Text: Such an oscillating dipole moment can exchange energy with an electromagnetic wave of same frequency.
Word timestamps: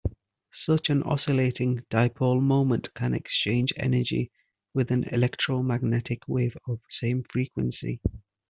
Such 0.51 0.89
an 0.89 1.03
oscillating 1.03 1.83
dipole 1.91 2.41
moment 2.41 2.91
can 2.95 3.13
exchange 3.13 3.71
energy 3.77 4.31
with 4.73 4.89
an 4.89 5.03
electromagnetic 5.03 6.27
wave 6.27 6.57
of 6.67 6.79
same 6.89 7.21
frequency. 7.29 8.01